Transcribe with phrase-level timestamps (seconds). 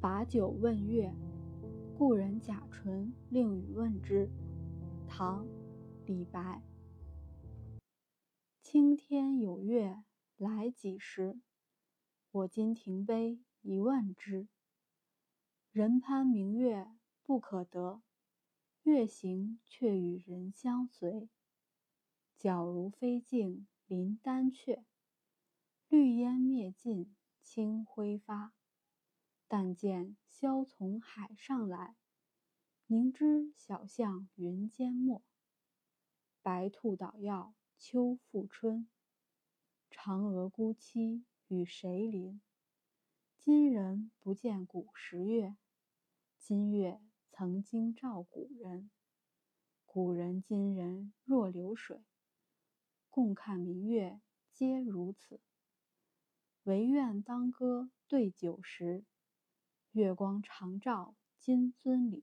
[0.00, 1.14] 把酒问月，
[1.98, 4.30] 故人贾醇令与问之。
[5.06, 5.44] 唐·
[6.06, 6.62] 李白。
[8.62, 10.02] 青天有月
[10.38, 11.38] 来几时？
[12.30, 14.48] 我今停杯一问之。
[15.70, 16.90] 人攀明月
[17.22, 18.00] 不可得，
[18.84, 21.28] 月行却与人相随。
[22.38, 24.84] 皎如飞镜临丹阙，
[25.90, 28.54] 绿烟灭尽清辉发。
[29.52, 31.96] 但见萧从海上来，
[32.86, 35.24] 凝知小象云间没。
[36.40, 38.88] 白兔捣药秋复春，
[39.90, 42.40] 嫦娥孤栖与谁邻？
[43.40, 45.56] 今人不见古时月，
[46.38, 47.00] 今月
[47.32, 48.88] 曾经照古人。
[49.84, 52.04] 古人今人若流水，
[53.08, 54.20] 共看明月
[54.52, 55.40] 皆如此。
[56.62, 59.04] 唯愿当歌对酒时。
[59.92, 62.22] 月光常照金樽里。